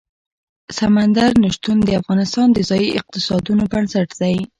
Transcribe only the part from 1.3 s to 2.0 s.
نه شتون د